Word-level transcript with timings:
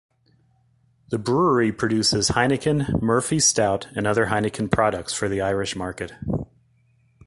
The 1.09 1.19
brewery 1.19 1.71
produces 1.71 2.29
Heineken, 2.29 3.03
Murphy's 3.03 3.45
stout 3.45 3.87
and 3.95 4.07
other 4.07 4.25
Heineken 4.29 4.71
products 4.71 5.13
for 5.13 5.29
the 5.29 5.41
Irish 5.41 5.75
market. 5.75 6.11